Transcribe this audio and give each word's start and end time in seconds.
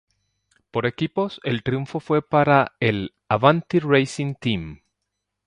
Por 0.71 0.87
equipos 0.87 1.39
el 1.43 1.61
triunfo 1.61 1.99
fue 1.99 2.23
para 2.27 2.71
el 2.79 3.13
Avanti 3.29 3.77
Racing 3.77 4.33
Team. 4.33 4.81